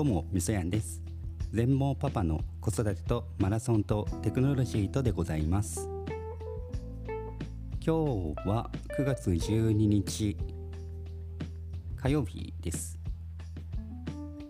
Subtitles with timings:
[0.00, 1.02] どうもみそやんです。
[1.52, 5.90] 全盲パパの子育てとマラソンとテクノロジーとでございます。
[7.84, 10.38] 今日は9月12日
[11.96, 12.98] 火曜日です。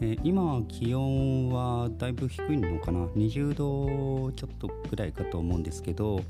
[0.00, 6.22] え今気温はだいぶ低いのかな？20度ちょっとぐらいかと思うんですけど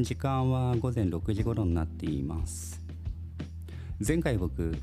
[0.00, 2.80] 時間は午前6時頃になっています。
[4.04, 4.76] 前回僕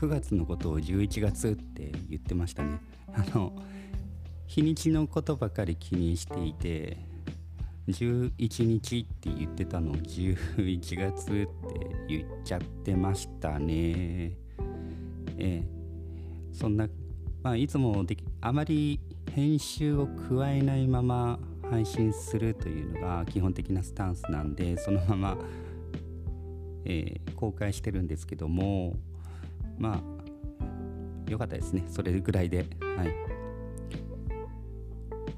[0.00, 2.80] 9月のことを11月って言ってましたね。
[3.12, 3.52] あの
[4.46, 6.96] 日にちのことばかり気にしていて
[7.88, 11.46] 11日って言ってたの11月って
[12.08, 13.74] 言っちゃってましたね。
[13.76, 14.32] え
[15.38, 15.62] え。
[16.50, 16.88] そんな
[17.42, 19.00] まあいつもできあまり
[19.34, 21.38] 編集を加えないまま
[21.70, 25.38] 配信するというのが基本的なスタンスなんでそのまま、
[26.86, 28.96] えー、公開してるんですけども
[29.80, 30.00] まあ
[31.28, 31.84] 良かったですね。
[31.88, 32.66] それぐらいで。
[32.96, 33.14] はい。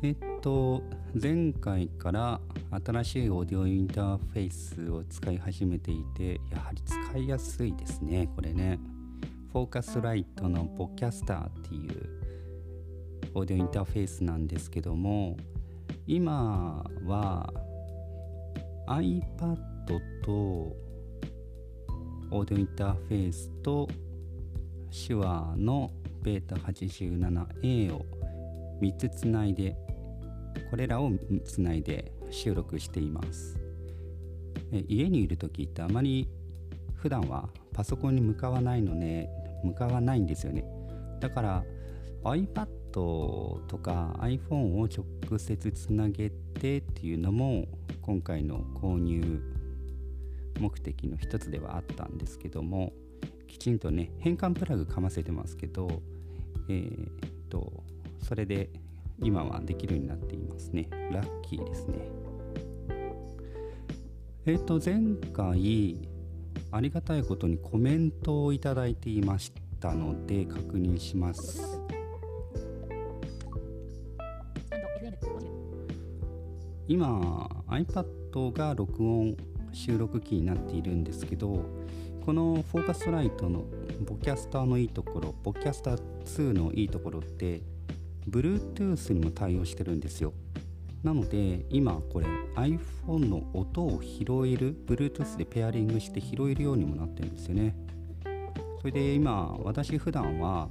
[0.02, 0.82] えっと
[1.14, 2.40] 前回から
[2.84, 8.80] 新しいオーディオインターフェースを使い始めていてやはり使いやすいですねこれね。
[9.52, 12.10] フォーカスライトのポキャスターっていう
[13.34, 15.36] オーディオインターフェースなんですけども
[16.06, 17.52] 今は
[18.88, 19.56] iPad
[20.24, 20.32] と
[22.30, 23.88] オーディオインターフェースと
[24.92, 25.90] 手話の
[26.22, 28.04] ベータ 87A を
[28.80, 29.76] 3つつないで
[30.70, 31.10] これらを
[31.44, 33.58] つないで収録しています。
[34.88, 36.28] 家にいる時ってあまり
[36.94, 39.28] 普段はパソコンに向かわないので
[39.64, 40.64] 向かわないんですよね。
[41.20, 41.64] だから
[42.24, 47.66] iPad とか iPhone を直接つなげてっていうのも
[48.02, 49.42] 今回の購入
[50.60, 52.92] 目的の一つではあったんですけども
[53.52, 56.00] きちんとね変換プラグかませてますけど
[56.68, 57.84] えー、と
[58.22, 58.70] それで
[59.20, 60.88] 今はできるようになっていますね。
[61.12, 61.98] ラッキーですね。
[64.46, 66.08] えー、っと前回
[66.70, 71.78] ありがたいことにコメントをいただいていましたので確認します。
[76.88, 79.36] 今 iPad が録音
[79.72, 81.64] 収録機になっているんですけど
[82.24, 83.64] このフォーカスライトの
[84.06, 87.62] ボキャスターのいいところボキャスター2のいいところって
[88.30, 90.32] Bluetooth にも対応してるんですよ。
[91.02, 97.74] なので今これ iPhone の音を拾える Bluetooth でペアリングして拾えるようにもなってるんですよね。
[98.78, 100.68] それで今私普段は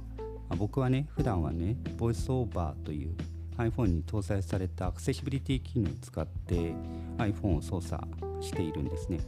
[0.56, 3.14] 僕はね普段はねボイスオーバーという
[3.58, 6.72] iPhone に搭載されたアクセシビリティ機能を使って
[7.18, 8.02] iPhone を操作
[8.40, 9.20] しているんですね、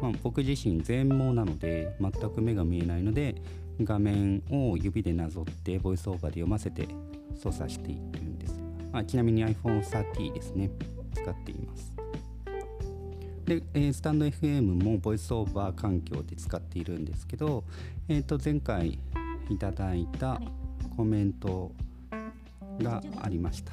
[0.00, 3.34] まあ、僕自身全盲なので全く目が見えないので
[3.82, 6.88] 画面を指でなぞってボイスオーバーで読ませて
[7.34, 8.58] 操作しているんです、
[8.92, 10.70] まあ、ちなみに iPhone30 ですね。
[11.14, 11.94] 使っています。
[13.44, 17.64] で、えー、スタンド FM もボイスオーバー環境で使っているんですけど、
[18.08, 18.98] えー、と前回
[19.48, 20.40] いただいた
[20.96, 21.72] コメント
[22.80, 23.72] がありました。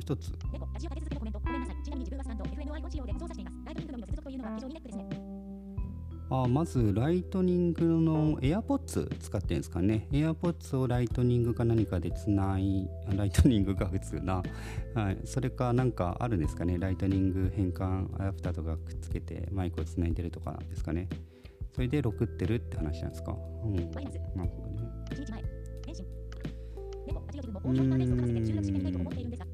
[0.00, 0.32] 一つ。
[6.30, 10.08] あまず Lightning の AirPods 使ってるんですかね。
[10.10, 14.42] AirPods をライトニングか何かでつない Lightning が普通な、
[14.94, 16.78] はい、それかなんかあるんですかね。
[16.78, 21.08] Lightning 変換アダプターとかくっつけてマイクをつないでるとかですかね。
[21.72, 23.36] それで録ってるって話なんですか。
[23.64, 23.74] うん。
[23.74, 24.88] なるほどね。
[27.68, 29.53] うん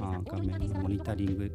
[0.00, 1.52] あ画面のモニタリング。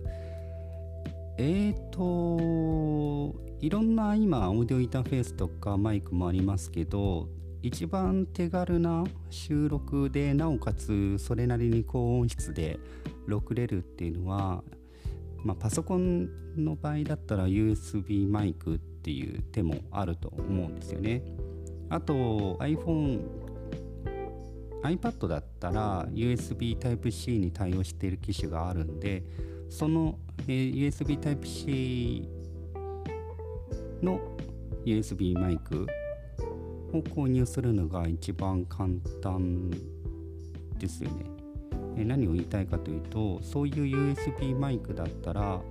[1.37, 7.27] えーといろんな今オーディオインターフェースとかマイクもありますけど
[7.63, 12.77] 一番手軽な収録でなおかつそれなりに高音質で
[13.25, 14.63] 録れるっていうのは、
[15.37, 21.23] まあ、パソコンの場合だったら USB マイクっていう手もあると思うんですよね。
[21.89, 23.21] あと iPhone
[24.85, 29.23] iPad だったら USB Type-C に対応している機種があるんで
[29.69, 30.17] その、
[30.47, 32.29] えー、USB Type-C
[34.01, 34.19] の
[34.85, 35.87] USB マイク
[36.93, 38.89] を購入するのが一番簡
[39.21, 39.71] 単
[40.77, 41.25] ですよね。
[41.97, 45.61] え何を言いたいかというとそういう USB マイクだったら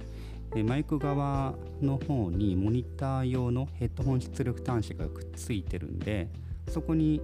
[0.62, 6.28] マイク側の方にモニター用のヘッドホン出力端子がくっついてるんで
[6.68, 7.20] そこに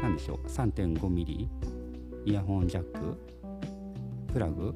[0.00, 1.48] 何でしょう？3.5mm
[2.24, 3.18] イヤホンジャック
[4.32, 4.74] プラグ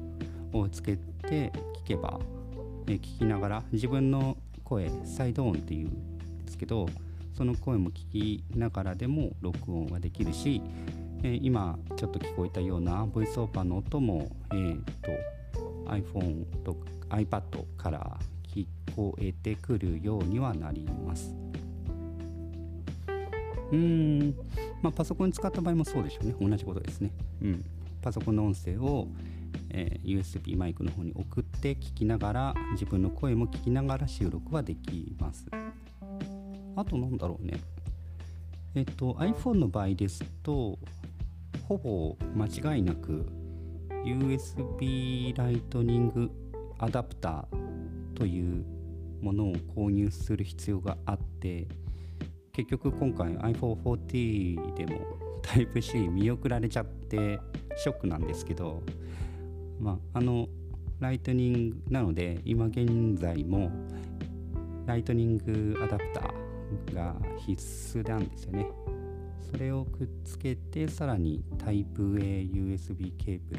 [0.53, 1.51] をつけて
[1.83, 2.19] 聞けば、
[2.87, 6.87] え聞きながら自分の声サイド音っていうんですけど
[7.37, 10.61] その声も聞きながらでも録音ができるし、
[11.23, 15.11] え、今ちょっと聞こえたようなボイスオーパーの音も、えーと、
[15.85, 16.75] iPhone と
[17.09, 17.41] iPad
[17.77, 18.65] から聞
[18.95, 21.46] こえてくるようにはなります。
[23.71, 24.35] うん、
[24.81, 26.35] まあ、パソコン使った場合もそうでしょうね。
[26.39, 27.11] 同じことですね。
[27.41, 27.65] うん。
[28.01, 29.07] パソコンの音声を、
[29.69, 35.45] えー、USB マイクの方に送って聞きながら、自分の声も聞きながら収録はできます。
[36.75, 37.59] あとなんだろうね。
[38.75, 40.77] えっと、iPhone の場合ですと、
[41.67, 43.25] ほぼ間違いなく
[44.05, 46.31] USB ライトニング
[46.79, 48.63] アダプターという
[49.21, 51.67] ものを購入する必要があって
[52.57, 55.05] 結局今回 iPhone14 でも
[55.43, 57.39] Type-C 見送られちゃって
[57.75, 58.81] ショックなんですけど
[59.79, 60.47] まああの
[60.99, 63.69] ライトニングなので今現在も
[64.87, 67.15] ライトニングアダプターが
[67.45, 68.65] 必須なんですよね。
[69.51, 73.57] それをくっつけてさらに Type-A USB ケーブ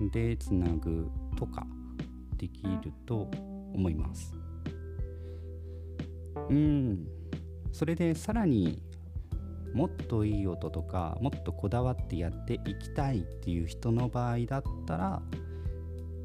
[0.00, 1.66] ルでつなぐとか
[2.36, 3.28] できると
[3.74, 4.41] 思います。
[6.52, 7.08] うん。
[7.72, 8.82] それでさらに
[9.72, 15.22] もっといい音とかもっとこだわってやっていきたいっていう人の場合だったら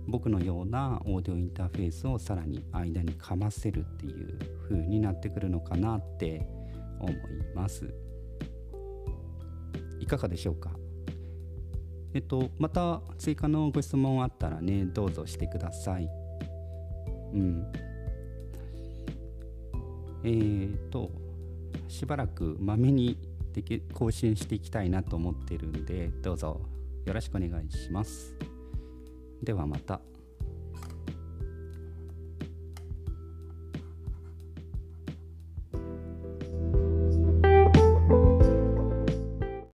[0.06, 4.38] 僕のようなオーディオインターフェースをさらに間にかませるっていう
[4.70, 6.46] 風になってくるのかなって
[7.00, 7.16] 思い
[7.56, 7.94] ます。
[10.02, 10.72] いかがでしょうか？
[12.14, 16.10] えっとまた追加のご質問あったらねどうぞしてください。
[17.34, 17.87] うん。
[20.24, 21.12] えーと
[21.88, 23.18] しばらくまめに
[23.54, 26.62] でき更新していきたいなと思ってるんでどうぞ
[27.06, 28.36] よろしくお願いします
[29.42, 30.02] ではまた。